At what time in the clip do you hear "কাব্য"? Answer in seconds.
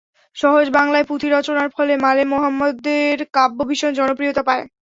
3.35-3.57